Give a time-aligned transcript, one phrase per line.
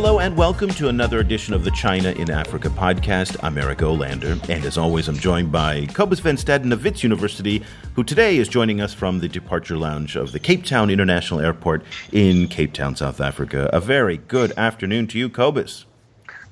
[0.00, 3.36] Hello and welcome to another edition of the China in Africa podcast.
[3.42, 7.62] I'm Eric Olander, and as always, I'm joined by Cobus Van Staden of Wits University,
[7.96, 11.84] who today is joining us from the departure lounge of the Cape Town International Airport
[12.12, 13.68] in Cape Town, South Africa.
[13.74, 15.84] A very good afternoon to you, Cobus.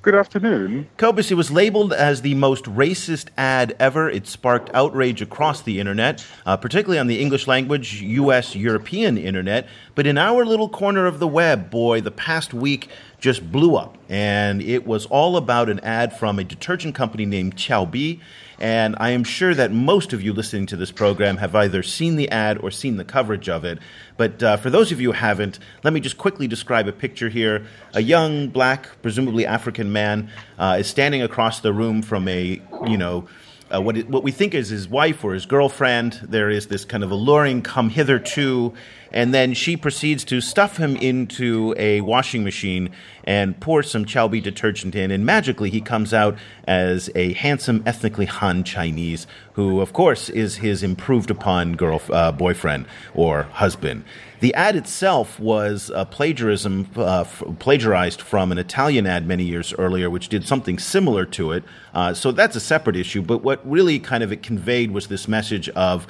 [0.01, 0.87] Good afternoon.
[0.95, 4.09] Cobus, it was labeled as the most racist ad ever.
[4.09, 8.55] It sparked outrage across the internet, uh, particularly on the English language, U.S.
[8.55, 9.67] European internet.
[9.95, 12.87] But in our little corner of the web, boy, the past week
[13.19, 13.97] just blew up.
[14.07, 18.19] And it was all about an ad from a detergent company named Qiaobi.
[18.59, 22.17] And I am sure that most of you listening to this program have either seen
[22.17, 23.79] the ad or seen the coverage of it.
[24.17, 27.29] But uh, for those of you who haven't, let me just quickly describe a picture
[27.29, 27.65] here.
[27.93, 32.97] A young, black, presumably African man uh, is standing across the room from a, you
[32.97, 33.27] know,
[33.73, 36.19] uh, what, it, what we think is his wife or his girlfriend.
[36.23, 38.73] There is this kind of alluring come hitherto,
[39.11, 42.89] and then she proceeds to stuff him into a washing machine
[43.23, 48.25] and pour some Qiaobi detergent in, and magically he comes out as a handsome, ethnically
[48.25, 54.03] Han Chinese, who, of course, is his improved upon girl, uh, boyfriend or husband.
[54.39, 59.73] The ad itself was a plagiarism, uh, f- plagiarized from an Italian ad many years
[59.73, 61.63] earlier, which did something similar to it.
[61.93, 63.21] Uh, so that's a separate issue.
[63.21, 66.07] But what really kind of it conveyed was this message of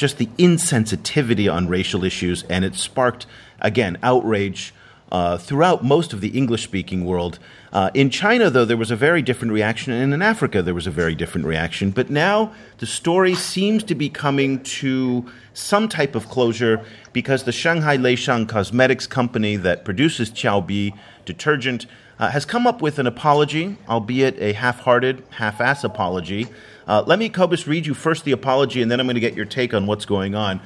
[0.00, 3.26] just the insensitivity on racial issues, and it sparked
[3.60, 4.74] again outrage
[5.12, 7.38] uh, throughout most of the English speaking world.
[7.72, 10.86] Uh, in China, though, there was a very different reaction, and in Africa, there was
[10.86, 11.90] a very different reaction.
[11.90, 17.52] But now the story seems to be coming to some type of closure because the
[17.52, 21.86] Shanghai Leishang Cosmetics company that produces Qiaobi detergent
[22.18, 26.46] uh, has come up with an apology, albeit a half hearted, half ass apology.
[26.90, 29.36] Uh, let me, Cobus, read you first the apology, and then I'm going to get
[29.36, 30.60] your take on what's going on.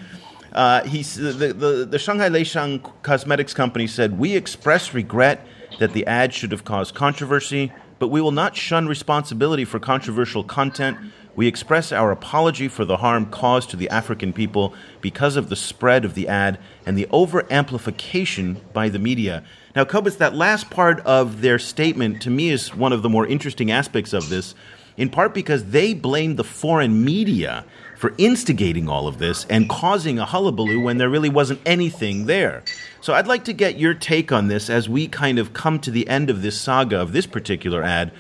[0.55, 5.47] Uh, the, the, the Shanghai Leishang Cosmetics Company said, We express regret
[5.81, 10.43] that the ad should have caused controversy, but we will not shun responsibility for controversial
[10.43, 10.97] content.
[11.37, 14.73] We express our apology for the harm caused to the African people
[15.03, 19.45] because of the spread of the ad and the over amplification by the media.
[19.77, 23.27] Now, Cobus, that last part of their statement to me is one of the more
[23.27, 24.55] interesting aspects of this,
[24.97, 27.65] in part because they blame the foreign media
[27.97, 32.63] for instigating all of this and causing a hullabaloo when there really wasn't anything there.
[33.01, 35.91] So I'd like to get your take on this as we kind of come to
[35.91, 38.13] the end of this saga of this particular ad.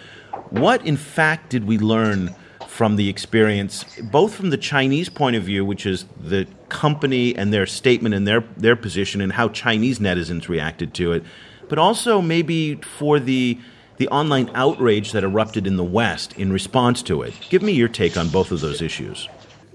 [0.50, 2.34] What, in fact, did we learn
[2.66, 7.52] from the experience, both from the Chinese point of view, which is the company and
[7.52, 11.22] their statement and their, their position and how Chinese netizens reacted to it,
[11.68, 13.58] but also maybe for the
[13.96, 17.34] the online outrage that erupted in the West in response to it.
[17.48, 19.28] Give me your take on both of those issues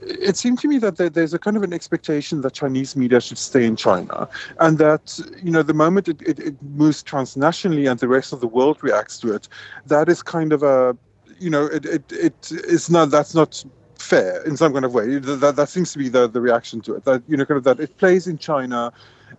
[0.09, 3.37] it seemed to me that there's a kind of an expectation that Chinese media should
[3.37, 4.27] stay in China,
[4.59, 8.39] and that you know the moment it, it, it, moves transnationally and the rest of
[8.39, 9.47] the world reacts to it,
[9.85, 10.95] that is kind of a
[11.39, 13.63] you know it it, it is not that's not
[13.97, 15.19] fair in some kind of way.
[15.19, 17.05] That that seems to be the the reaction to it.
[17.05, 18.91] That you know kind of that it plays in China,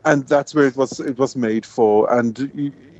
[0.04, 2.50] and that's where it was it was made for, and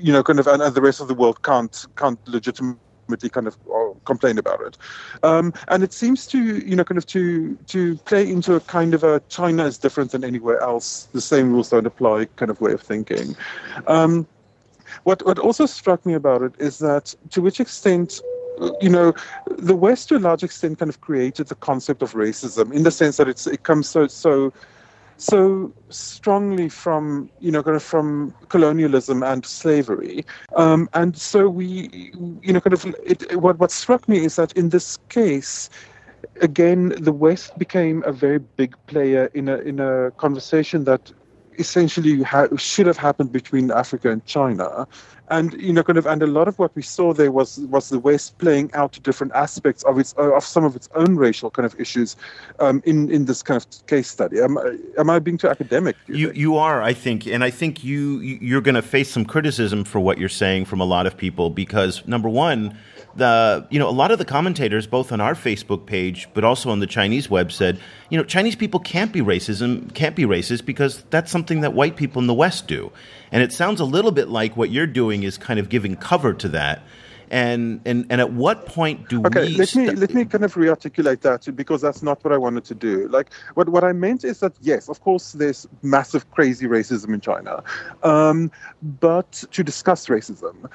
[0.00, 3.46] you know kind of and, and the rest of the world can't can't legitimately kind
[3.46, 4.78] of uh, complain about it.
[5.22, 8.94] Um, and it seems to, you know, kind of to to play into a kind
[8.94, 11.08] of a China is different than anywhere else.
[11.12, 13.36] The same rules don't apply kind of way of thinking.
[13.86, 14.26] Um,
[15.04, 18.20] what what also struck me about it is that to which extent
[18.80, 19.14] you know,
[19.46, 22.90] the West to a large extent kind of created the concept of racism in the
[22.90, 24.52] sense that it's it comes so so
[25.20, 30.24] so strongly from you know kind of from colonialism and slavery.
[30.56, 34.52] Um, and so we you know kind of it, what what struck me is that
[34.54, 35.68] in this case
[36.40, 41.12] again the west became a very big player in a in a conversation that
[41.60, 44.86] essentially ha- should have happened between Africa and China.
[45.28, 47.88] And you know, kind of, and a lot of what we saw there was was
[47.88, 51.64] the West playing out different aspects of its of some of its own racial kind
[51.64, 52.16] of issues
[52.58, 54.40] um, in in this kind of case study.
[54.40, 55.94] Am, I, am I being too academic?
[56.08, 59.24] You you, you, are, I think, and I think you you're going to face some
[59.24, 62.76] criticism for what you're saying from a lot of people because number one
[63.16, 66.70] the you know a lot of the commentators both on our Facebook page but also
[66.70, 67.78] on the Chinese web said
[68.08, 71.96] you know Chinese people can't be racism can't be racist because that's something that white
[71.96, 72.92] people in the West do,
[73.32, 76.32] and it sounds a little bit like what you're doing is kind of giving cover
[76.34, 76.82] to that.
[77.32, 79.56] And, and and at what point do okay, we?
[79.56, 82.64] let st- me let me kind of rearticulate that because that's not what I wanted
[82.64, 83.06] to do.
[83.06, 87.20] Like what what I meant is that yes, of course, there's massive crazy racism in
[87.20, 87.62] China,
[88.02, 88.50] um,
[88.82, 90.68] but to discuss racism,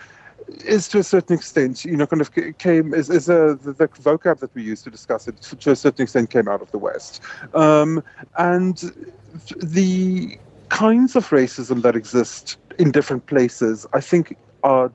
[0.65, 3.87] is to a certain extent, you know, kind of came is, is a, the, the
[3.87, 6.77] vocab that we use to discuss it to a certain extent came out of the
[6.77, 7.21] West,
[7.53, 8.03] um,
[8.37, 9.11] and
[9.57, 10.37] the
[10.69, 14.91] kinds of racism that exist in different places, I think, are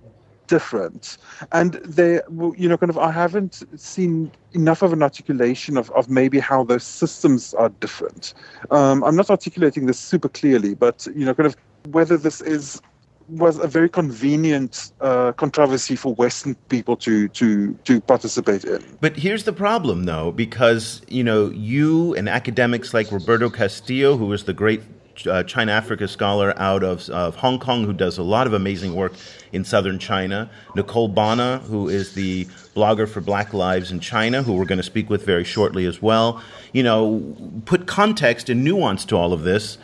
[0.46, 1.16] different.
[1.52, 2.20] And they
[2.56, 6.64] you know kind of i haven't seen enough of an articulation of, of maybe how
[6.64, 8.34] those systems are different.
[8.72, 11.56] Um, i'm not articulating this super clearly but you know kind of
[11.92, 12.82] whether this is
[13.30, 18.84] was a very convenient uh, controversy for Western people to to to participate in.
[19.00, 24.32] But here's the problem, though, because you know you and academics like Roberto Castillo, who
[24.32, 24.82] is the great
[25.26, 28.94] uh, China Africa scholar out of, of Hong Kong who does a lot of amazing
[28.94, 29.12] work
[29.52, 30.50] in southern China.
[30.74, 34.84] Nicole Bana, who is the blogger for Black Lives in China, who we're going to
[34.84, 36.42] speak with very shortly as well.
[36.72, 39.78] You know, put context and nuance to all of this.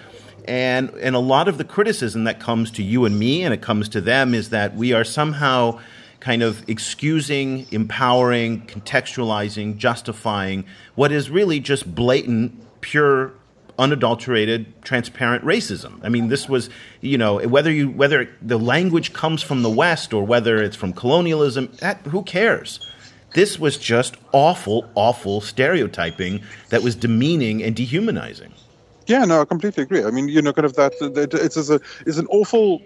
[0.46, 3.62] And, and a lot of the criticism that comes to you and me and it
[3.62, 5.81] comes to them is that we are somehow
[6.20, 10.64] kind of excusing, empowering, contextualizing, justifying
[10.94, 13.32] what is really just blatant, pure
[13.78, 16.00] unadulterated, transparent racism.
[16.02, 16.70] I mean, this was,
[17.00, 20.92] you know, whether you whether the language comes from the West or whether it's from
[20.92, 22.81] colonialism, that, who cares?
[23.34, 28.52] This was just awful, awful stereotyping that was demeaning and dehumanizing.
[29.06, 30.04] Yeah, no, I completely agree.
[30.04, 32.80] I mean, you know, kind of that, that it's, a, it's an awful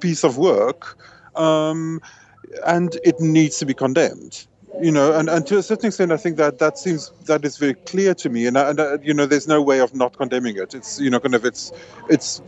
[0.00, 0.98] piece of work,
[1.36, 2.00] um,
[2.66, 4.46] and it needs to be condemned
[4.80, 7.56] you know, and, and to a certain extent, I think that that seems that is
[7.56, 10.56] very clear to me, and, and uh, you know, there's no way of not condemning
[10.56, 10.74] it.
[10.74, 11.72] It's you know, kind of it's
[12.08, 12.42] it's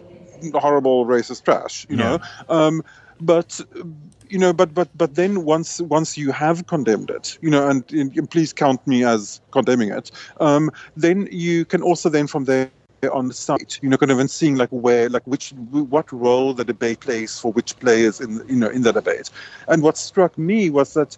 [0.55, 2.03] horrible racist trash, you yeah.
[2.05, 2.19] know.
[2.49, 2.83] Um,
[3.21, 3.61] but
[4.29, 7.91] you know, but but but then once once you have condemned it, you know, and,
[7.93, 10.11] and please count me as condemning it.
[10.41, 12.71] Um, then you can also then from there
[13.09, 16.53] on the site, you know, kind of and seeing like where, like which, what role
[16.53, 19.31] the debate plays for which players in, you know, in the debate.
[19.69, 21.17] And what struck me was that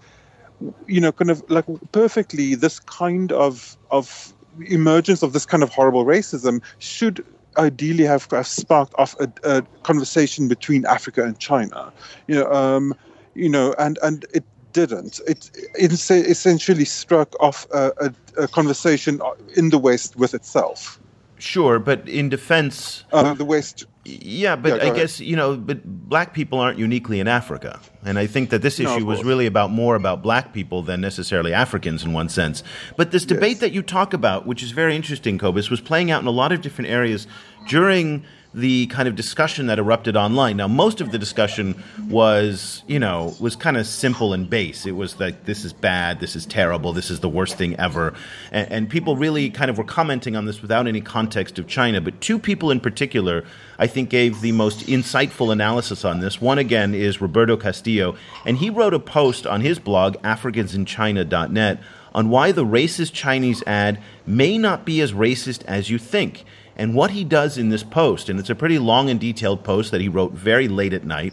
[0.86, 4.32] you know, kind of like perfectly this kind of of
[4.66, 7.24] emergence of this kind of horrible racism should
[7.58, 11.92] ideally have, have sparked off a, a, conversation between Africa and China.
[12.26, 12.94] You know, um,
[13.34, 15.20] you know, and and it didn't.
[15.26, 19.20] It, it essentially struck off a, a, a, conversation
[19.54, 20.98] in the West with itself.
[21.42, 25.84] Sure, but in defense, uh, the West yeah, but yeah, I guess you know, but
[25.84, 29.46] black people aren't uniquely in Africa, and I think that this issue no, was really
[29.46, 32.62] about more about black people than necessarily Africans in one sense.
[32.96, 33.60] But this debate yes.
[33.60, 36.52] that you talk about, which is very interesting, Cobus, was playing out in a lot
[36.52, 37.26] of different areas
[37.68, 38.24] during
[38.54, 40.58] the kind of discussion that erupted online.
[40.58, 44.84] Now, most of the discussion was, you know, was kind of simple and base.
[44.84, 48.12] It was like, this is bad, this is terrible, this is the worst thing ever.
[48.50, 52.00] And, and, people really kind of were commenting on this without any context of China.
[52.00, 53.44] But two people in particular,
[53.78, 56.40] I think, gave the most insightful analysis on this.
[56.40, 58.16] One, again, is Roberto Castillo.
[58.44, 61.80] And he wrote a post on his blog, AfricansInChina.net,
[62.14, 66.44] on why the racist Chinese ad may not be as racist as you think.
[66.82, 69.92] And what he does in this post, and it's a pretty long and detailed post
[69.92, 71.32] that he wrote very late at night,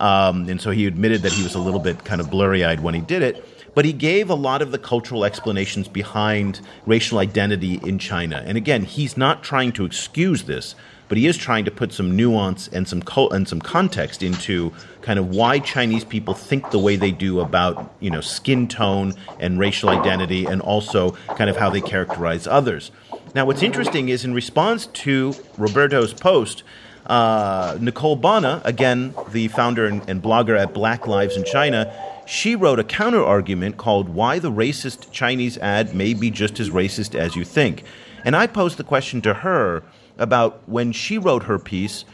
[0.00, 2.80] um, and so he admitted that he was a little bit kind of blurry eyed
[2.80, 3.46] when he did it.
[3.76, 8.42] But he gave a lot of the cultural explanations behind racial identity in China.
[8.44, 10.74] And again, he's not trying to excuse this,
[11.06, 14.72] but he is trying to put some nuance and some co- and some context into
[15.00, 19.14] kind of why Chinese people think the way they do about you know skin tone
[19.38, 22.90] and racial identity, and also kind of how they characterize others.
[23.34, 26.62] Now, what's interesting is in response to Roberto's post,
[27.06, 31.92] uh, Nicole Bana, again, the founder and, and blogger at Black Lives in China,
[32.26, 36.70] she wrote a counter argument called Why the Racist Chinese Ad May Be Just as
[36.70, 37.84] Racist as You Think.
[38.24, 39.82] And I posed the question to her
[40.18, 42.04] about when she wrote her piece,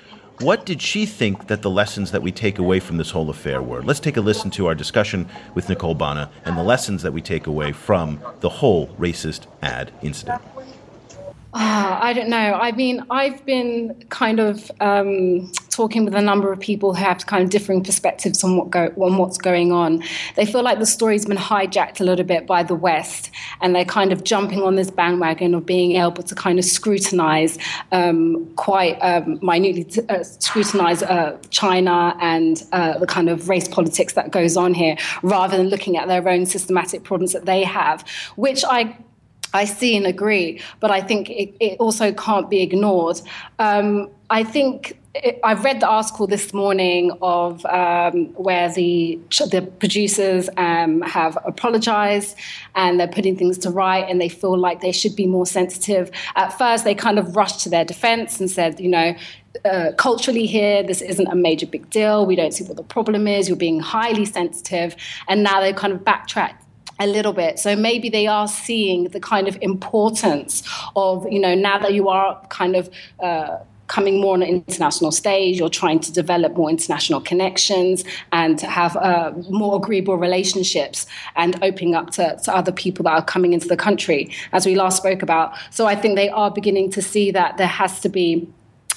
[0.41, 3.63] what did she think that the lessons that we take away from this whole affair
[3.63, 3.83] were?
[3.83, 7.23] Let's take a listen to our discussion with Nicole Bana and the lessons that we
[7.23, 10.43] take away from the whole racist ad incident.
[11.55, 12.55] Uh, I don't know.
[12.55, 17.25] I mean, I've been kind of um, talking with a number of people who have
[17.27, 20.03] kind of differing perspectives on what go on what's going on.
[20.35, 23.31] They feel like the story's been hijacked a little bit by the West,
[23.61, 27.57] and they're kind of jumping on this bandwagon of being able to kind of scrutinize
[27.93, 34.15] um, quite um, minutely, uh, scrutinize uh, China and uh, the kind of race politics
[34.15, 38.05] that goes on here, rather than looking at their own systematic problems that they have,
[38.35, 38.97] which I
[39.55, 43.21] I see and agree, but I think it, it also can't be ignored.
[43.59, 44.99] Um, I think
[45.45, 52.37] I've read the article this morning of um, where the the producers um, have apologized
[52.75, 56.11] and they're putting things to right and they feel like they should be more sensitive.
[56.35, 59.15] At first, they kind of rushed to their defense and said, you know,
[59.65, 62.27] uh, culturally here, this isn't a major big deal.
[62.27, 63.49] We don't see what the problem is.
[63.49, 64.97] You're being highly sensitive.
[65.29, 66.64] And now they kind of backtracked
[66.99, 67.59] a little bit.
[67.59, 70.63] So maybe they are seeing the kind of importance
[70.95, 72.89] of, you know, now that you are kind of
[73.21, 78.61] uh, coming more on an international stage or trying to develop more international connections and
[78.61, 83.53] have uh, more agreeable relationships and opening up to, to other people that are coming
[83.53, 85.53] into the country, as we last spoke about.
[85.71, 88.49] So I think they are beginning to see that there has to be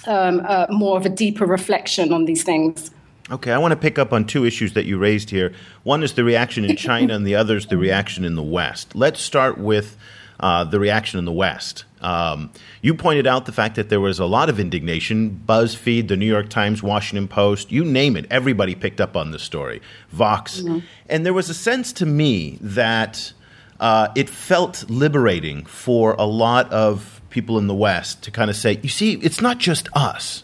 [0.05, 2.91] um, uh, more of a deeper reflection on these things.
[3.29, 5.53] Okay, I want to pick up on two issues that you raised here.
[5.83, 8.95] One is the reaction in China, and the other is the reaction in the West.
[8.95, 9.97] Let's start with
[10.39, 11.83] uh, the reaction in the West.
[11.99, 15.41] Um, you pointed out the fact that there was a lot of indignation.
[15.45, 19.43] BuzzFeed, the New York Times, Washington Post, you name it, everybody picked up on this
[19.43, 19.81] story.
[20.09, 20.61] Vox.
[20.61, 20.79] Mm-hmm.
[21.09, 23.33] And there was a sense to me that
[23.79, 28.55] uh, it felt liberating for a lot of people in the West to kind of
[28.55, 30.43] say, you see, it's not just us.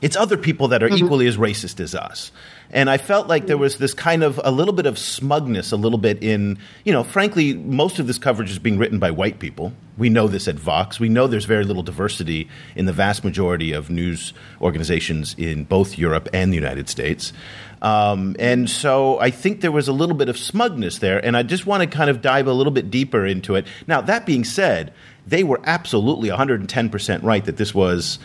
[0.00, 1.04] It's other people that are mm-hmm.
[1.04, 2.32] equally as racist as us.
[2.70, 5.76] And I felt like there was this kind of a little bit of smugness, a
[5.76, 9.38] little bit in, you know, frankly, most of this coverage is being written by white
[9.38, 9.72] people.
[9.96, 10.98] We know this at Vox.
[10.98, 15.96] We know there's very little diversity in the vast majority of news organizations in both
[15.96, 17.32] Europe and the United States.
[17.80, 21.24] Um, and so I think there was a little bit of smugness there.
[21.24, 23.66] And I just want to kind of dive a little bit deeper into it.
[23.86, 24.92] Now, that being said,
[25.26, 28.18] they were absolutely 110% right that this was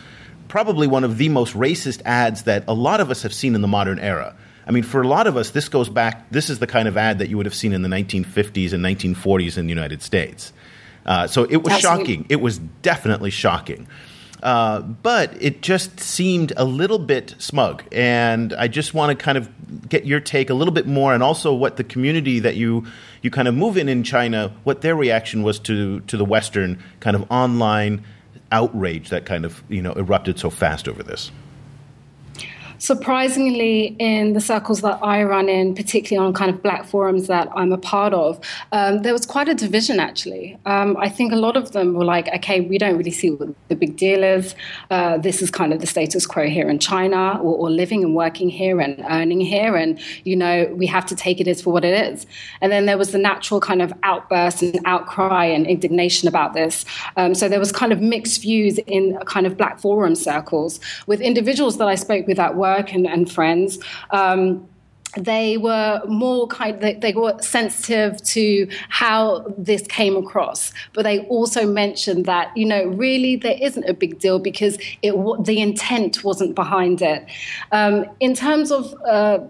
[0.50, 3.62] probably one of the most racist ads that a lot of us have seen in
[3.62, 4.36] the modern era.
[4.66, 6.96] I mean, for a lot of us, this goes back, this is the kind of
[6.96, 10.52] ad that you would have seen in the 1950s and 1940s in the United States.
[11.06, 12.04] Uh, so it was Absolutely.
[12.04, 12.26] shocking.
[12.28, 13.88] It was definitely shocking.
[14.42, 17.84] Uh, but it just seemed a little bit smug.
[17.92, 21.22] And I just want to kind of get your take a little bit more, and
[21.22, 22.86] also what the community that you
[23.22, 26.82] you kind of move in in China, what their reaction was to to the Western
[27.00, 28.02] kind of online
[28.52, 31.30] outrage that kind of you know erupted so fast over this?
[32.80, 37.48] Surprisingly, in the circles that I run in, particularly on kind of black forums that
[37.54, 38.40] I'm a part of,
[38.72, 40.58] um, there was quite a division actually.
[40.64, 43.50] Um, I think a lot of them were like, okay, we don't really see what
[43.68, 44.54] the big deal is.
[44.90, 48.16] Uh, this is kind of the status quo here in China, or, or, living and
[48.16, 49.76] working here and earning here.
[49.76, 52.26] And, you know, we have to take it as for what it is.
[52.62, 56.86] And then there was the natural kind of outburst and outcry and indignation about this.
[57.16, 61.20] Um, so there was kind of mixed views in kind of black forum circles with
[61.20, 63.78] individuals that I spoke with at work work and, and friends.
[64.10, 64.66] Um,
[65.16, 71.18] they were more kind they, they, were sensitive to how this came across but they
[71.26, 75.12] also mentioned that you know really there isn't a big deal because it
[75.44, 77.26] the intent wasn't behind it
[77.72, 79.40] um, in terms of uh,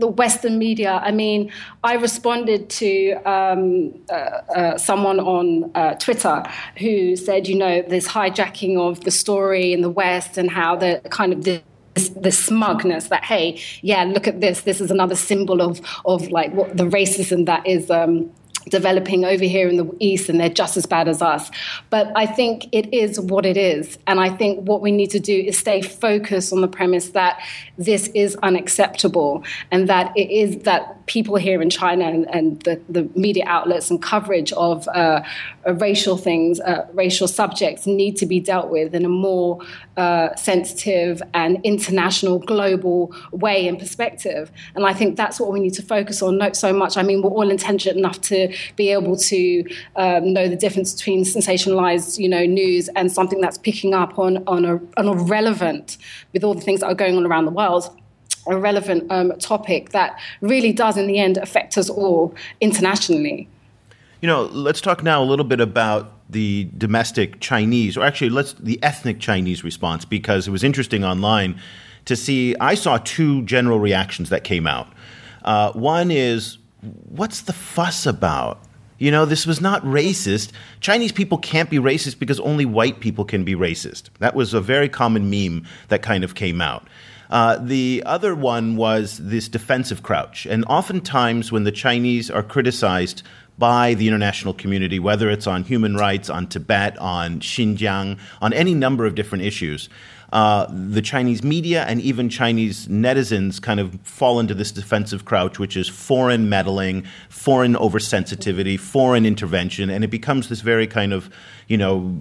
[0.00, 1.00] the Western media.
[1.04, 1.52] I mean,
[1.84, 6.42] I responded to um, uh, uh, someone on uh, Twitter
[6.78, 11.02] who said, you know, this hijacking of the story in the West and how the
[11.10, 11.62] kind of the
[11.94, 14.62] this, smugness that hey yeah look at this.
[14.62, 18.30] This is another symbol of of like what the racism that is um,
[18.68, 21.50] developing over here in the east and they're just as bad as us
[21.90, 25.20] but i think it is what it is and i think what we need to
[25.20, 27.40] do is stay focused on the premise that
[27.78, 32.80] this is unacceptable and that it is that people here in China and, and the,
[32.88, 35.20] the, media outlets and coverage of uh,
[35.74, 39.60] racial things, uh, racial subjects need to be dealt with in a more
[39.96, 44.52] uh, sensitive and international, global way and perspective.
[44.76, 46.96] And I think that's what we need to focus on, not so much.
[46.96, 49.64] I mean, we're all intelligent enough to be able to
[49.96, 54.42] um, know the difference between sensationalized, you know, news and something that's picking up on,
[54.46, 55.96] on, a, on a relevant
[56.32, 57.96] with all the things that are going on around the world
[58.46, 63.48] a relevant um, topic that really does, in the end, affect us all internationally.
[64.20, 68.52] You know, let's talk now a little bit about the domestic Chinese, or actually, let's
[68.54, 71.60] the ethnic Chinese response, because it was interesting online
[72.04, 72.54] to see.
[72.60, 74.88] I saw two general reactions that came out.
[75.44, 78.60] Uh, one is, what's the fuss about?
[78.98, 80.52] You know, this was not racist.
[80.80, 84.10] Chinese people can't be racist because only white people can be racist.
[84.18, 86.86] That was a very common meme that kind of came out.
[87.30, 90.46] Uh, the other one was this defensive crouch.
[90.46, 93.22] And oftentimes, when the Chinese are criticized
[93.56, 98.74] by the international community, whether it's on human rights, on Tibet, on Xinjiang, on any
[98.74, 99.88] number of different issues,
[100.32, 105.58] uh, the Chinese media and even Chinese netizens kind of fall into this defensive crouch,
[105.58, 111.30] which is foreign meddling, foreign oversensitivity, foreign intervention, and it becomes this very kind of,
[111.66, 112.16] you know,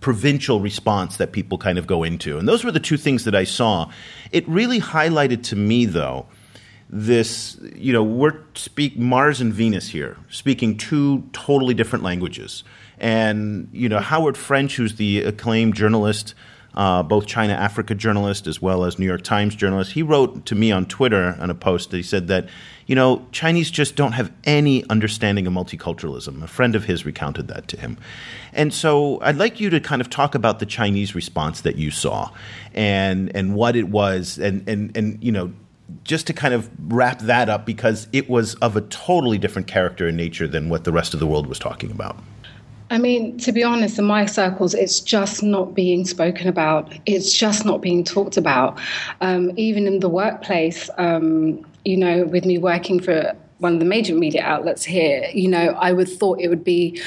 [0.00, 2.38] provincial response that people kind of go into.
[2.38, 3.90] And those were the two things that I saw.
[4.32, 6.26] It really highlighted to me, though,
[6.88, 12.64] this, you know, we're speak Mars and Venus here, speaking two totally different languages.
[12.98, 16.34] And, you know, Howard French, who's the acclaimed journalist,
[16.74, 19.92] uh, both China Africa journalist as well as New York Times journalist.
[19.92, 22.48] He wrote to me on Twitter on a post that he said that,
[22.86, 26.42] you know, Chinese just don't have any understanding of multiculturalism.
[26.42, 27.96] A friend of his recounted that to him.
[28.52, 31.90] And so I'd like you to kind of talk about the Chinese response that you
[31.90, 32.30] saw
[32.74, 35.52] and, and what it was and, and, and, you know,
[36.02, 40.08] just to kind of wrap that up because it was of a totally different character
[40.08, 42.16] and nature than what the rest of the world was talking about.
[42.90, 46.92] I mean, to be honest, in my circles, it's just not being spoken about.
[47.06, 48.78] It's just not being talked about.
[49.20, 53.84] Um, even in the workplace, um, you know, with me working for one of the
[53.84, 57.00] major media outlets here, you know, I would thought it would be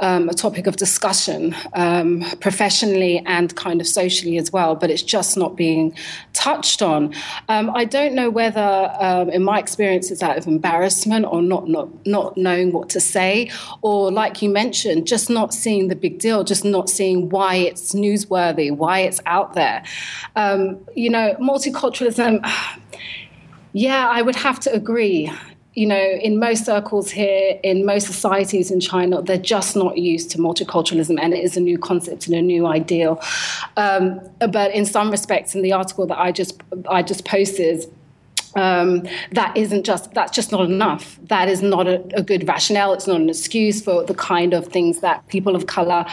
[0.00, 5.02] um, a topic of discussion um, professionally and kind of socially as well, but it's
[5.02, 5.94] just not being
[6.32, 7.14] touched on.
[7.48, 11.68] Um, I don't know whether, um, in my experience, it's out of embarrassment or not,
[11.68, 16.18] not not knowing what to say, or like you mentioned, just not seeing the big
[16.18, 19.84] deal, just not seeing why it's newsworthy, why it's out there.
[20.34, 22.44] Um, you know, multiculturalism.
[23.74, 25.32] Yeah, I would have to agree
[25.74, 30.30] you know, in most circles here, in most societies in China, they're just not used
[30.32, 33.20] to multiculturalism, and it is a new concept and a new ideal.
[33.76, 37.86] Um, but in some respects, in the article that I just I just posted,
[38.54, 41.18] um, that isn't just that's just not enough.
[41.24, 42.92] That is not a, a, good rationale.
[42.92, 46.04] It's not an excuse for the kind of things that people of color,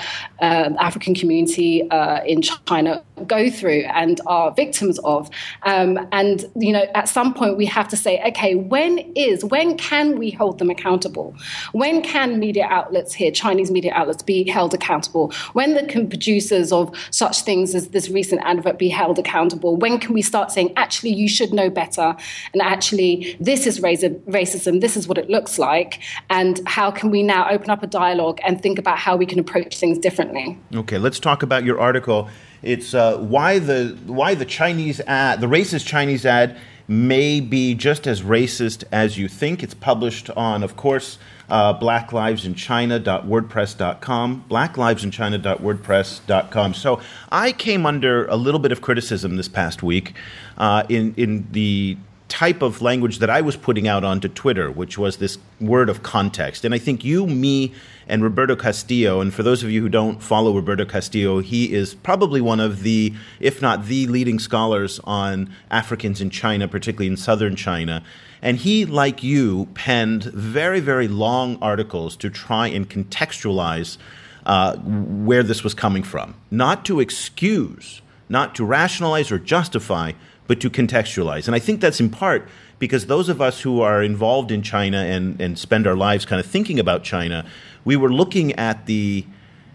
[0.41, 5.29] uh, African community uh, in China go through and are victims of.
[5.63, 9.77] Um, and you know, at some point we have to say, okay, when is when
[9.77, 11.35] can we hold them accountable?
[11.71, 15.31] When can media outlets here, Chinese media outlets, be held accountable?
[15.53, 19.75] When the producers of such things as this recent advert be held accountable?
[19.75, 22.15] When can we start saying, actually, you should know better?
[22.53, 27.23] and actually this is racism, this is what it looks like, and how can we
[27.23, 30.57] now open up a dialogue and think about how we can approach things differently?
[30.73, 32.29] Okay, let's talk about your article.
[32.61, 38.07] It's uh, why the why the Chinese ad, the racist Chinese ad, may be just
[38.07, 39.61] as racist as you think.
[39.63, 46.73] It's published on, of course, uh, blacklivesinchina.wordpress.com, blackliveinchina.wordpress.com.
[46.73, 46.99] So
[47.31, 50.15] I came under a little bit of criticism this past week
[50.57, 51.97] uh, in in the
[52.29, 56.03] type of language that I was putting out onto Twitter, which was this word of
[56.03, 56.63] context.
[56.63, 57.73] And I think you, me,
[58.07, 61.95] and Roberto Castillo, and for those of you who don't follow Roberto Castillo, he is
[61.95, 67.17] probably one of the, if not the leading scholars on Africans in China, particularly in
[67.17, 68.03] southern China.
[68.41, 73.97] And he, like you, penned very, very long articles to try and contextualize
[74.45, 80.13] uh, where this was coming from, not to excuse, not to rationalize or justify,
[80.49, 81.45] but to contextualize.
[81.45, 84.97] And I think that's in part because those of us who are involved in China
[84.97, 87.45] and, and spend our lives kind of thinking about China,
[87.85, 89.27] we were looking at the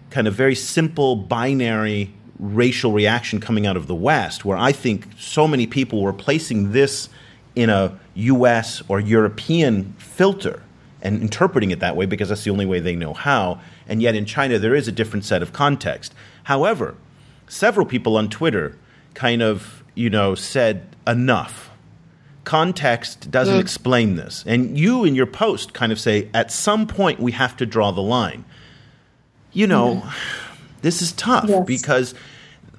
[0.09, 5.07] kind of very simple binary racial reaction coming out of the West, where I think
[5.17, 7.07] so many people were placing this
[7.55, 10.61] in a US or European filter
[11.01, 13.61] and interpreting it that way because that's the only way they know how.
[13.87, 16.13] And yet in China, there is a different set of context.
[16.43, 16.95] However,
[17.47, 18.77] several people on Twitter
[19.13, 21.71] kind of you know, said enough.
[22.43, 23.61] Context doesn't mm.
[23.61, 24.43] explain this.
[24.45, 27.91] And you in your post kind of say, at some point we have to draw
[27.91, 28.45] the line.
[29.51, 30.13] You know, mm.
[30.81, 31.65] this is tough yes.
[31.65, 32.13] because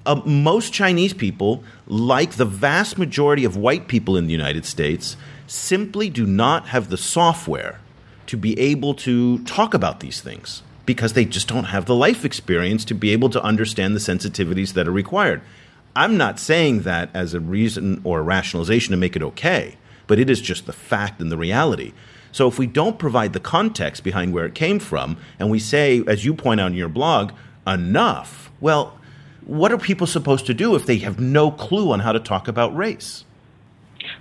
[0.04, 5.16] uh, most Chinese people, like the vast majority of white people in the United States,
[5.46, 7.80] simply do not have the software
[8.26, 12.24] to be able to talk about these things because they just don't have the life
[12.24, 15.40] experience to be able to understand the sensitivities that are required.
[15.96, 20.18] I'm not saying that as a reason or a rationalization to make it okay, but
[20.18, 21.94] it is just the fact and the reality.
[22.32, 26.04] So if we don't provide the context behind where it came from, and we say,
[26.06, 27.32] as you point out in your blog,
[27.66, 29.00] enough, well,
[29.46, 32.46] what are people supposed to do if they have no clue on how to talk
[32.46, 33.24] about race?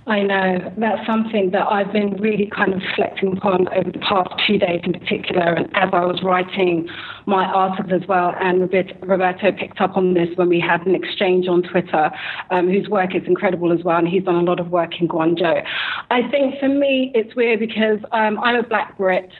[0.06, 0.72] I know.
[0.78, 4.80] That's something that I've been really kind of reflecting upon over the past few days
[4.84, 5.54] in particular.
[5.54, 6.88] And as I was writing
[7.26, 11.48] my article as well, and Roberto picked up on this when we had an exchange
[11.48, 12.10] on Twitter,
[12.50, 13.98] um, whose work is incredible as well.
[13.98, 15.64] And he's done a lot of work in Guangzhou.
[16.10, 19.30] I think for me, it's weird because um, I'm a black Brit.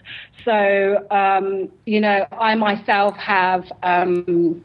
[0.44, 3.64] So, um, you know, I myself have.
[3.82, 4.64] Um,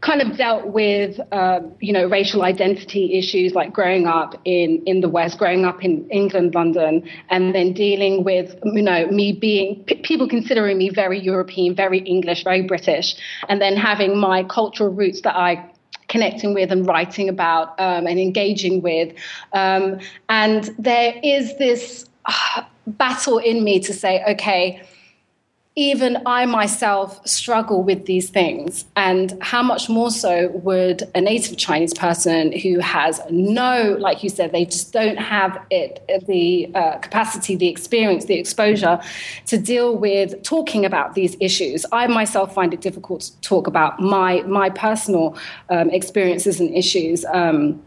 [0.00, 5.00] kind of dealt with, uh, you know, racial identity issues like growing up in, in
[5.00, 9.82] the West, growing up in England, London, and then dealing with, you know, me being,
[9.84, 13.16] p- people considering me very European, very English, very British,
[13.48, 15.68] and then having my cultural roots that I
[16.08, 19.14] connecting with and writing about um, and engaging with.
[19.52, 24.82] Um, and there is this uh, battle in me to say, okay,
[25.78, 28.84] even I myself struggle with these things.
[28.96, 34.28] And how much more so would a native Chinese person who has no, like you
[34.28, 38.98] said, they just don't have it, the uh, capacity, the experience, the exposure
[39.46, 41.86] to deal with talking about these issues.
[41.92, 45.38] I myself find it difficult to talk about my, my personal
[45.70, 47.80] um, experiences and issues um,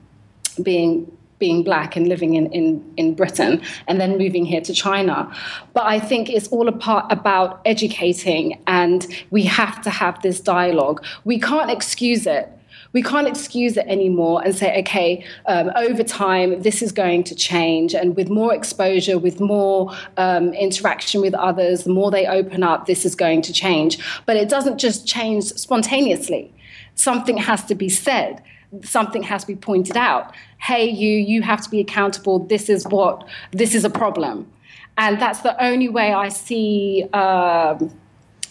[0.63, 5.29] being being black and living in, in, in Britain and then moving here to China.
[5.73, 10.39] But I think it's all a part about educating, and we have to have this
[10.39, 11.03] dialogue.
[11.25, 12.47] We can't excuse it
[12.93, 17.35] we can't excuse it anymore and say, okay, um, over time, this is going to
[17.35, 17.93] change.
[17.93, 22.87] And with more exposure, with more um, interaction with others, the more they open up,
[22.87, 23.97] this is going to change.
[24.25, 26.53] But it doesn't just change spontaneously.
[26.95, 28.43] Something has to be said
[28.83, 30.33] something has to be pointed out.
[30.59, 32.39] Hey, you, you have to be accountable.
[32.39, 34.51] This is what, this is a problem.
[34.97, 37.91] And that's the only way I see um,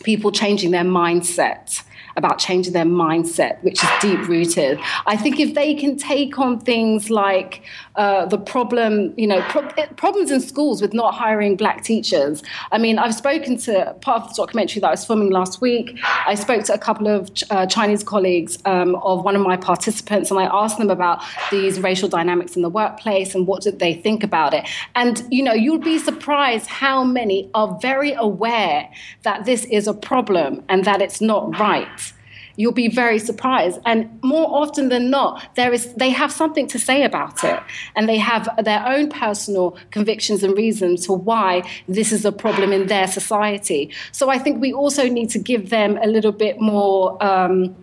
[0.03, 1.83] people changing their mindset
[2.17, 4.79] about changing their mindset, which is deep rooted.
[5.07, 7.63] I think if they can take on things like
[8.01, 12.43] uh, the problem, you know, pro- problems in schools with not hiring black teachers.
[12.73, 15.99] I mean, I've spoken to part of the documentary that I was filming last week.
[16.27, 20.31] I spoke to a couple of uh, Chinese colleagues um, of one of my participants,
[20.31, 23.93] and I asked them about these racial dynamics in the workplace and what did they
[23.93, 24.67] think about it.
[24.95, 28.91] And you know, you'll be surprised how many are very aware
[29.25, 32.15] that this is a problem and that it's not right
[32.61, 33.81] you'll be very surprised.
[33.87, 37.59] And more often than not, there is they have something to say about it,
[37.97, 42.73] and they have their own personal convictions and reasons for why this is a problem
[42.73, 43.91] in their society.
[44.13, 47.23] So I think we also need to give them a little bit more.
[47.25, 47.75] Um,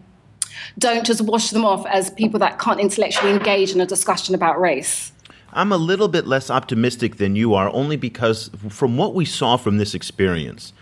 [0.77, 4.59] don't just wash them off as people that can't intellectually engage in a discussion about
[4.59, 5.11] race.
[5.53, 9.57] I'm a little bit less optimistic than you are, only because from what we saw
[9.57, 10.73] from this experience,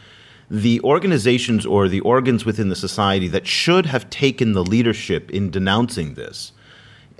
[0.50, 5.50] the organizations or the organs within the society that should have taken the leadership in
[5.50, 6.52] denouncing this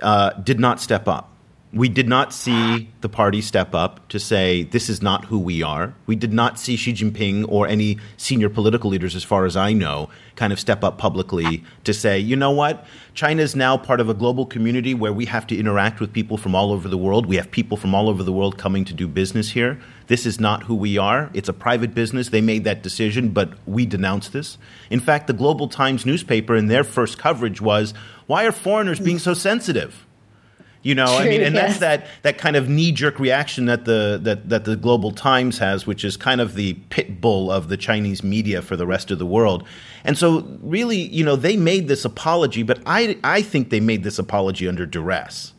[0.00, 1.35] uh, did not step up.
[1.72, 5.62] We did not see the party step up to say, this is not who we
[5.62, 5.94] are.
[6.06, 9.72] We did not see Xi Jinping or any senior political leaders, as far as I
[9.72, 12.86] know, kind of step up publicly to say, you know what?
[13.14, 16.38] China is now part of a global community where we have to interact with people
[16.38, 17.26] from all over the world.
[17.26, 19.78] We have people from all over the world coming to do business here.
[20.06, 21.30] This is not who we are.
[21.34, 22.28] It's a private business.
[22.28, 24.56] They made that decision, but we denounce this.
[24.88, 27.92] In fact, the Global Times newspaper in their first coverage was,
[28.26, 30.05] why are foreigners being so sensitive?
[30.86, 31.80] You know, True, I mean, and yes.
[31.80, 35.58] that's that that kind of knee jerk reaction that the that that the Global Times
[35.58, 39.10] has, which is kind of the pit bull of the Chinese media for the rest
[39.10, 39.66] of the world.
[40.04, 44.04] And so, really, you know, they made this apology, but I I think they made
[44.04, 45.54] this apology under duress.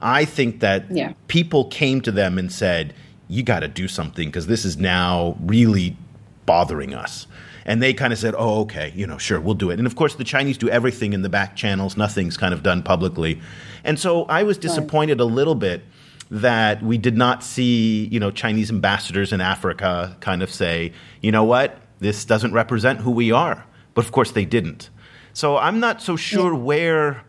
[0.00, 1.12] I think that yeah.
[1.28, 2.94] people came to them and said,
[3.28, 5.98] "You got to do something because this is now really
[6.46, 7.26] bothering us."
[7.64, 9.78] And they kind of said, oh, okay, you know, sure, we'll do it.
[9.78, 12.82] And of course, the Chinese do everything in the back channels, nothing's kind of done
[12.82, 13.40] publicly.
[13.84, 15.82] And so I was disappointed a little bit
[16.30, 21.30] that we did not see, you know, Chinese ambassadors in Africa kind of say, you
[21.30, 23.64] know what, this doesn't represent who we are.
[23.94, 24.88] But of course, they didn't.
[25.34, 26.58] So I'm not so sure yeah.
[26.58, 27.24] where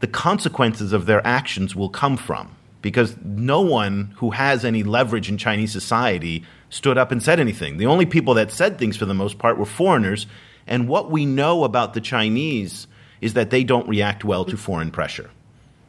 [0.00, 5.28] the consequences of their actions will come from because no one who has any leverage
[5.28, 7.76] in Chinese society stood up and said anything.
[7.76, 10.26] The only people that said things for the most part were foreigners.
[10.66, 12.86] And what we know about the Chinese
[13.20, 15.30] is that they don't react well to foreign pressure.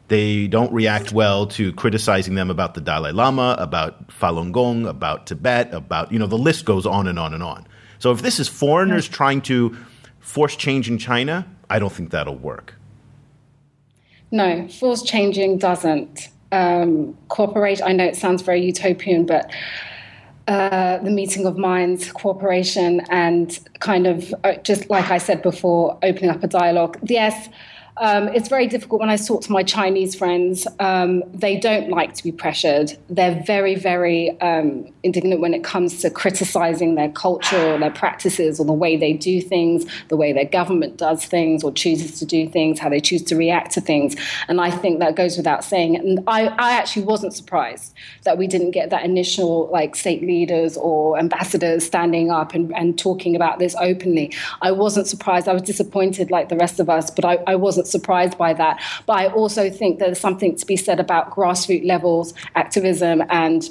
[0.09, 5.27] They don't react well to criticizing them about the Dalai Lama, about Falun Gong, about
[5.27, 7.65] Tibet, about, you know, the list goes on and on and on.
[7.99, 9.77] So if this is foreigners trying to
[10.19, 12.75] force change in China, I don't think that'll work.
[14.31, 17.81] No, force changing doesn't um, cooperate.
[17.81, 19.49] I know it sounds very utopian, but
[20.47, 25.97] uh, the meeting of minds, cooperation, and kind of uh, just like I said before,
[26.03, 26.97] opening up a dialogue.
[27.03, 27.49] Yes,
[28.01, 30.65] um, it's very difficult when I talk to my Chinese friends.
[30.79, 32.97] Um, they don't like to be pressured.
[33.09, 38.59] They're very, very um, indignant when it comes to criticizing their culture or their practices
[38.59, 42.25] or the way they do things, the way their government does things or chooses to
[42.25, 44.15] do things, how they choose to react to things.
[44.47, 45.95] And I think that goes without saying.
[45.95, 50.75] And I, I actually wasn't surprised that we didn't get that initial like state leaders
[50.75, 54.33] or ambassadors standing up and, and talking about this openly.
[54.63, 55.47] I wasn't surprised.
[55.47, 58.81] I was disappointed like the rest of us, but I, I wasn't surprised by that.
[59.05, 63.69] But I also think there's something to be said about grassroots levels activism and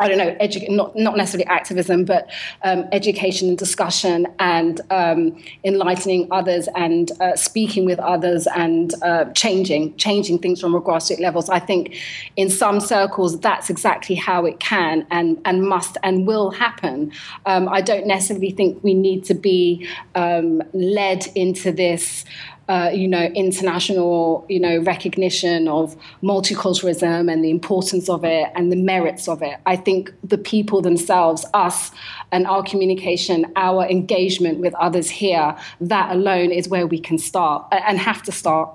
[0.00, 2.30] I don't know, edu- not, not necessarily activism, but
[2.62, 9.24] um, education and discussion and um, enlightening others and uh, speaking with others and uh,
[9.32, 11.50] changing, changing things from a grassroots levels.
[11.50, 11.96] I think
[12.36, 17.12] in some circles that's exactly how it can and, and must and will happen.
[17.46, 22.24] Um, I don't necessarily think we need to be um, led into this
[22.68, 28.70] uh, you know, international, you know, recognition of multiculturalism and the importance of it and
[28.70, 29.58] the merits of it.
[29.64, 31.90] I think the people themselves, us,
[32.30, 37.66] and our communication, our engagement with others here, that alone is where we can start
[37.72, 38.68] and have to start.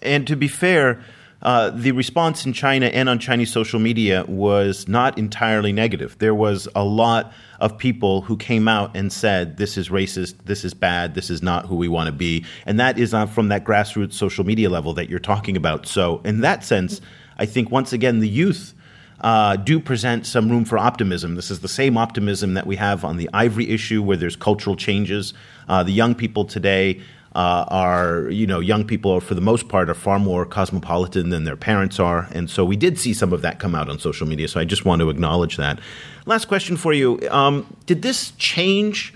[0.00, 1.04] And to be fair,
[1.46, 6.18] uh, the response in China and on Chinese social media was not entirely negative.
[6.18, 10.64] There was a lot of people who came out and said, this is racist, this
[10.64, 12.44] is bad, this is not who we want to be.
[12.66, 15.86] And that is uh, from that grassroots social media level that you're talking about.
[15.86, 17.00] So, in that sense,
[17.38, 18.72] I think once again, the youth.
[19.18, 21.36] Uh, do present some room for optimism.
[21.36, 24.76] This is the same optimism that we have on the ivory issue, where there's cultural
[24.76, 25.32] changes.
[25.70, 27.00] Uh, the young people today
[27.36, 31.44] uh, are, you know, young people for the most part are far more cosmopolitan than
[31.44, 32.28] their parents are.
[32.32, 34.48] And so we did see some of that come out on social media.
[34.48, 35.78] So I just want to acknowledge that.
[36.24, 37.20] Last question for you.
[37.30, 39.12] Um, did this change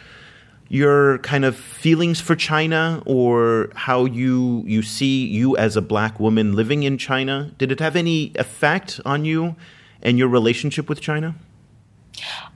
[0.68, 6.20] your kind of feelings for China or how you, you see you as a black
[6.20, 7.50] woman living in China?
[7.56, 9.56] Did it have any effect on you
[10.02, 11.36] and your relationship with China?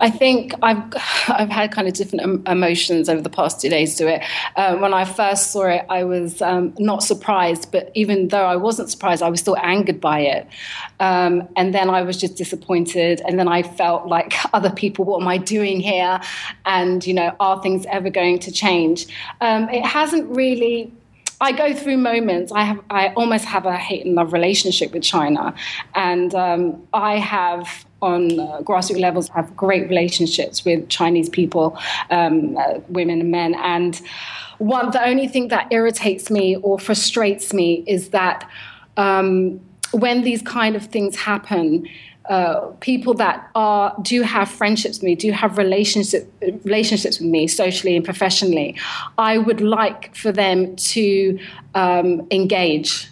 [0.01, 0.83] I think I've
[1.29, 4.23] I've had kind of different emotions over the past two days to it.
[4.57, 8.57] Uh, when I first saw it, I was um, not surprised, but even though I
[8.57, 10.47] wasn't surprised, I was still angered by it.
[11.01, 15.23] Um, and then I was just disappointed, and then I felt like other people, what
[15.23, 16.21] am I doing here?
[16.67, 19.07] And you know, are things ever going to change?
[19.41, 20.93] Um, it hasn't really
[21.41, 22.53] I go through moments.
[22.53, 25.55] I have, I almost have a hate and love relationship with China,
[25.95, 31.79] and um, I have on uh, grassroots levels have great relationships with Chinese people,
[32.11, 34.01] um, uh, women and men, and
[34.59, 38.49] one the only thing that irritates me or frustrates me is that
[38.97, 39.61] um,
[39.93, 41.89] when these kind of things happen
[42.29, 46.33] uh, people that are do have friendships with me, do have relationship,
[46.65, 48.77] relationships with me socially and professionally,
[49.19, 51.39] I would like for them to
[51.75, 53.09] um, engage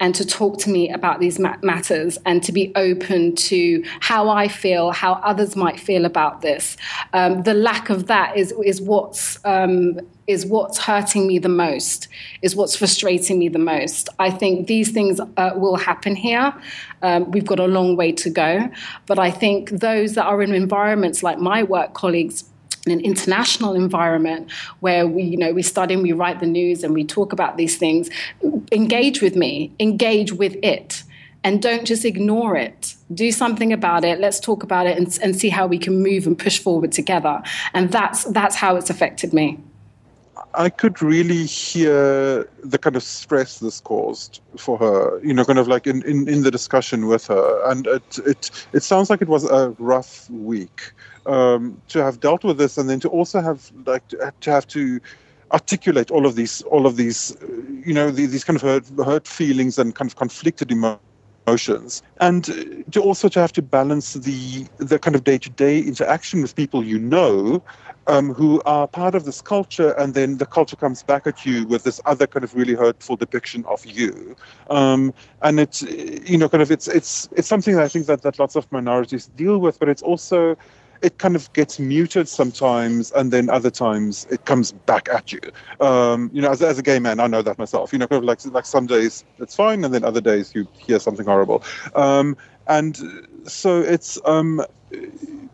[0.00, 4.48] and to talk to me about these matters and to be open to how I
[4.48, 6.76] feel, how others might feel about this.
[7.12, 12.08] Um, the lack of that is is what's um, is what's hurting me the most,
[12.42, 14.08] is what's frustrating me the most.
[14.18, 16.54] I think these things uh, will happen here.
[17.02, 18.70] Um, we've got a long way to go,
[19.06, 22.44] but I think those that are in environments like my work colleagues
[22.86, 26.84] in an international environment where we, you know, we study and we write the news
[26.84, 28.10] and we talk about these things,
[28.72, 31.02] engage with me, engage with it.
[31.42, 32.94] And don't just ignore it.
[33.12, 34.18] Do something about it.
[34.18, 37.42] Let's talk about it and, and see how we can move and push forward together.
[37.74, 39.58] And that's that's how it's affected me.
[40.56, 45.58] I could really hear the kind of stress this caused for her, you know, kind
[45.58, 47.70] of like in, in, in the discussion with her.
[47.70, 50.92] And it, it, it sounds like it was a rough week
[51.26, 54.66] um, to have dealt with this and then to also have like to, to have
[54.68, 55.00] to
[55.52, 57.36] articulate all of these all of these
[57.84, 61.00] you know these, these kind of hurt, hurt feelings and kind of conflicted emotions
[62.20, 62.44] and
[62.90, 66.98] to also to have to balance the the kind of day-to-day interaction with people you
[66.98, 67.62] know
[68.06, 71.66] um, who are part of this culture, and then the culture comes back at you
[71.66, 74.36] with this other kind of really hurtful depiction of you.
[74.70, 78.22] Um, and it's you know kind of it's it's it's something that I think that
[78.22, 80.56] that lots of minorities deal with, but it's also
[81.04, 85.40] it kind of gets muted sometimes, and then other times it comes back at you.
[85.80, 87.92] Um, you know, as, as a gay man, I know that myself.
[87.92, 90.66] You know, kind of like like some days it's fine, and then other days you
[90.78, 91.62] hear something horrible.
[91.94, 92.36] Um,
[92.66, 92.98] and
[93.44, 94.64] so it's um,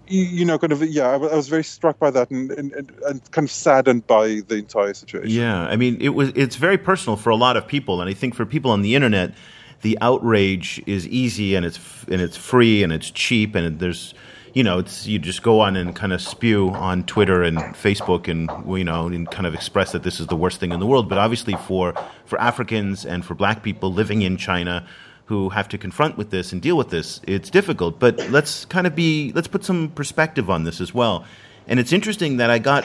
[0.06, 1.08] you, know, kind of yeah.
[1.08, 4.56] I, I, was very struck by that, and, and and kind of saddened by the
[4.56, 5.30] entire situation.
[5.30, 8.14] Yeah, I mean, it was it's very personal for a lot of people, and I
[8.14, 9.34] think for people on the internet,
[9.82, 14.14] the outrage is easy and it's and it's free and it's cheap, and there's
[14.54, 18.28] you know, it's you just go on and kind of spew on Twitter and Facebook
[18.28, 20.86] and you know and kind of express that this is the worst thing in the
[20.86, 21.08] world.
[21.08, 24.86] But obviously, for for Africans and for Black people living in China
[25.26, 28.00] who have to confront with this and deal with this, it's difficult.
[28.00, 31.24] But let's kind of be let's put some perspective on this as well.
[31.68, 32.84] And it's interesting that I got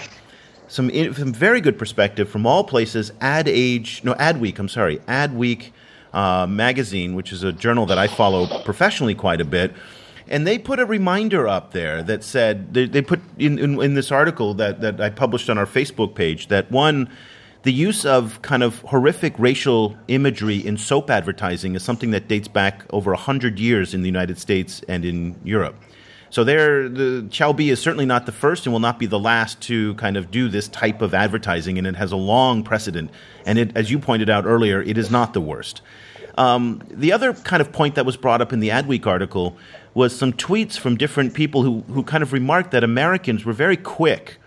[0.67, 3.11] some some very good perspective from all places.
[3.21, 4.59] Ad Age, no Adweek.
[4.59, 5.71] I'm sorry, Adweek
[6.13, 9.73] uh, magazine, which is a journal that I follow professionally quite a bit
[10.27, 13.93] and they put a reminder up there that said they, they put in, in, in
[13.93, 17.09] this article that that I published on our Facebook page that one
[17.63, 22.47] the use of kind of horrific racial imagery in soap advertising is something that dates
[22.47, 25.75] back over 100 years in the United States and in Europe.
[26.29, 29.61] So there, the Qiaobi is certainly not the first and will not be the last
[29.61, 33.09] to kind of do this type of advertising, and it has a long precedent.
[33.47, 35.81] And it, as you pointed out earlier, it is not the worst.
[36.37, 39.57] Um, the other kind of point that was brought up in the Adweek article
[39.95, 43.77] was some tweets from different people who, who kind of remarked that Americans were very
[43.77, 44.37] quick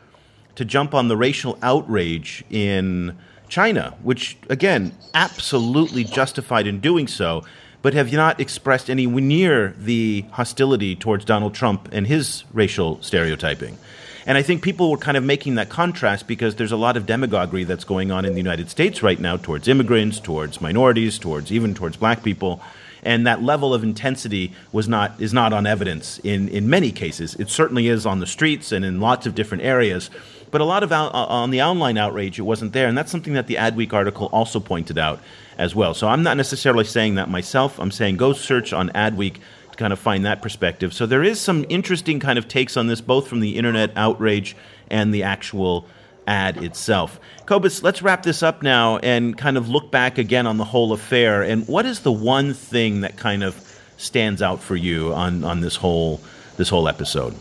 [0.55, 3.17] to jump on the racial outrage in
[3.49, 7.45] China, which, again, absolutely justified in doing so,
[7.81, 13.79] but have not expressed any near the hostility towards Donald Trump and his racial stereotyping.
[14.27, 17.07] And I think people were kind of making that contrast because there's a lot of
[17.07, 21.51] demagoguery that's going on in the United States right now towards immigrants, towards minorities, towards
[21.51, 22.61] even towards black people.
[23.03, 27.35] And that level of intensity was not is not on evidence in, in many cases.
[27.37, 30.11] It certainly is on the streets and in lots of different areas.
[30.51, 32.89] But a lot of out, uh, on the online outrage, it wasn't there.
[32.89, 35.21] And that's something that the Adweek article also pointed out
[35.59, 35.95] as well.
[35.95, 37.79] So I'm not necessarily saying that myself.
[37.79, 39.35] I'm saying go search on Adweek
[39.71, 40.95] to kind of find that perspective.
[40.95, 44.57] So there is some interesting kind of takes on this, both from the internet outrage
[44.91, 45.87] and the actual
[46.29, 47.19] ad itself.
[47.47, 50.93] Cobus, let's wrap this up now and kind of look back again on the whole
[50.93, 51.43] affair.
[51.43, 53.57] And what is the one thing that kind of
[53.97, 56.21] stands out for you on, on this whole
[56.59, 57.35] this whole episode?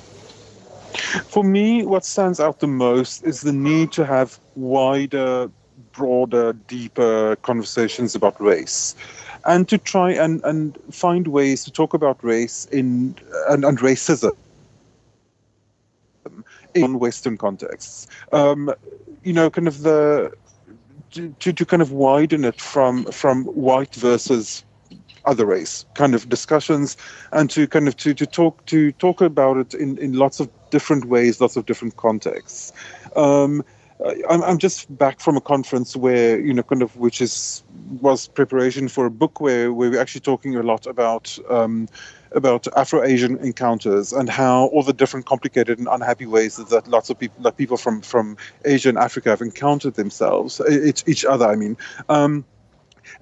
[1.30, 5.52] For me, what stands out the most is the need to have wider,
[5.92, 8.96] broader, deeper conversations about race
[9.46, 13.16] and to try and, and find ways to talk about race in
[13.50, 14.36] and, and racism
[16.84, 18.08] in Western contexts.
[18.32, 18.74] Um,
[19.24, 20.32] you know, kind of the
[21.12, 24.64] to, to kind of widen it from from white versus
[25.26, 26.96] other race kind of discussions
[27.34, 30.50] and to kind of to, to talk to talk about it in, in lots of
[30.70, 32.72] different ways, lots of different contexts.
[33.16, 33.64] Um,
[34.30, 37.64] I'm, I'm just back from a conference where you know kind of which is
[38.02, 41.88] was preparation for a book where, where we're actually talking a lot about um,
[42.32, 47.20] about Afro-Asian encounters and how all the different complicated and unhappy ways that, lots of
[47.20, 51.56] people like people from from Asia and Africa have encountered themselves each, each other I
[51.56, 51.78] mean
[52.10, 52.46] um,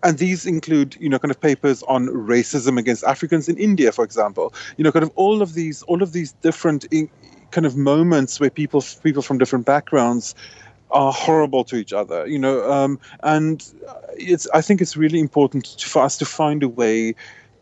[0.03, 4.03] and these include you know kind of papers on racism against Africans in India for
[4.03, 7.09] example you know kind of all of these all of these different in,
[7.51, 10.35] kind of moments where people people from different backgrounds
[10.91, 12.71] are horrible to each other, you know.
[12.71, 13.65] Um, and
[14.17, 17.15] it's I think it's really important to, for us to find a way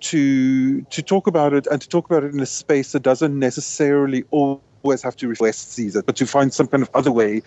[0.04, 3.38] to to talk about it and to talk about it in a space that doesn't
[3.38, 7.42] necessarily always have to request Caesar, but to find some kind of other way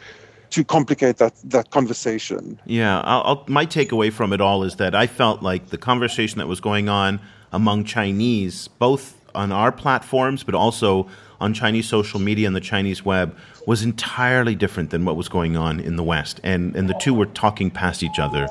[0.50, 2.58] to complicate that that conversation.
[2.64, 6.38] Yeah, I'll, I'll, my takeaway from it all is that I felt like the conversation
[6.38, 7.20] that was going on
[7.52, 11.08] among Chinese, both on our platforms, but also
[11.40, 15.56] on Chinese social media and the Chinese web was entirely different than what was going
[15.56, 16.40] on in the West.
[16.42, 18.48] And, and the two were talking past each other.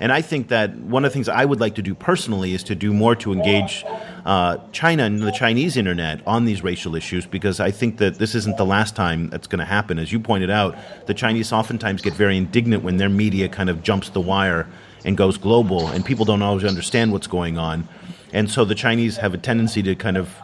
[0.00, 2.62] And I think that one of the things I would like to do personally is
[2.64, 3.84] to do more to engage
[4.26, 8.34] uh, China and the Chinese internet on these racial issues because I think that this
[8.34, 9.98] isn't the last time that's going to happen.
[9.98, 13.82] As you pointed out, the Chinese oftentimes get very indignant when their media kind of
[13.82, 14.66] jumps the wire
[15.04, 17.88] and goes global, and people don't always understand what's going on.
[18.32, 20.34] And so the Chinese have a tendency to kind of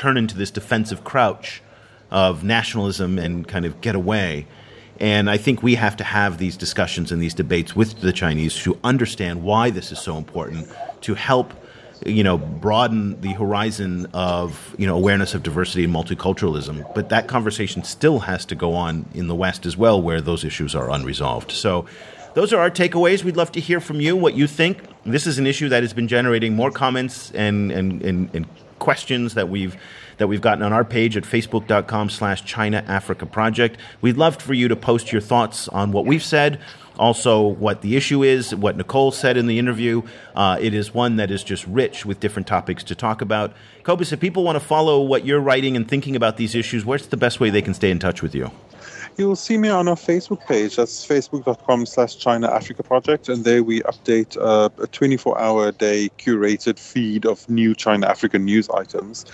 [0.00, 1.62] turn into this defensive crouch
[2.10, 4.46] of nationalism and kind of get away.
[4.98, 8.54] And I think we have to have these discussions and these debates with the Chinese
[8.62, 10.68] to understand why this is so important
[11.02, 11.52] to help
[12.06, 16.94] you know broaden the horizon of you know awareness of diversity and multiculturalism.
[16.94, 20.44] But that conversation still has to go on in the west as well where those
[20.44, 21.52] issues are unresolved.
[21.52, 21.84] So
[22.32, 23.22] those are our takeaways.
[23.22, 24.78] We'd love to hear from you what you think.
[25.04, 28.46] This is an issue that has been generating more comments and and, and, and
[28.80, 29.76] questions that we've
[30.16, 33.78] that we've gotten on our page at facebook.com slash China Africa Project.
[34.02, 36.60] We'd love for you to post your thoughts on what we've said,
[36.98, 40.02] also what the issue is, what Nicole said in the interview.
[40.34, 43.54] Uh, it is one that is just rich with different topics to talk about.
[43.82, 47.06] Cobus, if people want to follow what you're writing and thinking about these issues, what's
[47.06, 48.50] the best way they can stay in touch with you?
[49.20, 50.76] You'll see me on our Facebook page.
[50.76, 53.28] That's facebook.com slash China Africa Project.
[53.28, 58.38] And there we update uh, a 24 hour day curated feed of new China Africa
[58.38, 59.26] news items.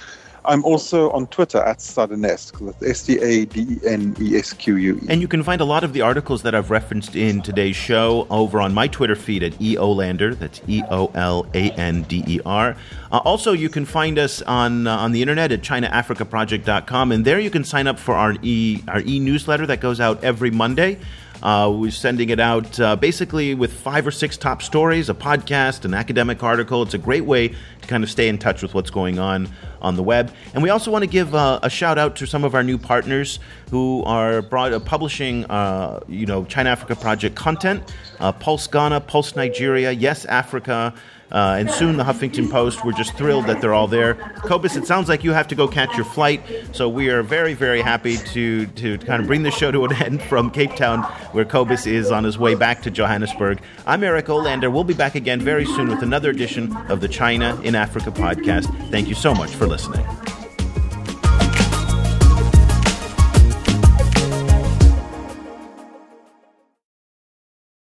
[0.47, 4.77] I'm also on Twitter at Stadenesque, S T A D E N E S Q
[4.77, 5.07] U E.
[5.09, 8.27] And you can find a lot of the articles that I've referenced in today's show
[8.31, 10.39] over on my Twitter feed at EOLander.
[10.39, 12.77] That's E O L A N D E R.
[13.11, 17.41] Uh, also, you can find us on uh, on the internet at ChinaAfricaProject.com, and there
[17.41, 20.99] you can sign up for our e our e newsletter that goes out every Monday.
[21.43, 25.85] Uh, we're sending it out uh, basically with five or six top stories, a podcast,
[25.85, 26.83] an academic article.
[26.83, 29.49] It's a great way to kind of stay in touch with what's going on
[29.81, 30.33] on the web.
[30.55, 32.79] And we also want to give uh, a shout out to some of our new
[32.79, 33.39] partners
[33.71, 37.95] who are uh, publishing, uh, you know, China Africa Project content.
[38.21, 40.95] uh, Pulse Ghana, Pulse Nigeria, Yes Africa,
[41.33, 42.85] uh, and soon the Huffington Post.
[42.85, 44.15] We're just thrilled that they're all there.
[44.45, 47.55] Cobus, it sounds like you have to go catch your flight, so we are very,
[47.55, 51.03] very happy to, to kind of bring the show to an end from Cape Town,
[51.33, 53.61] where Cobus is on his way back to Johannesburg.
[53.87, 54.73] I'm Eric Olander.
[54.73, 58.67] We'll be back again very soon with another edition of the China in Africa podcast.
[58.91, 60.05] Thank you so much for listening.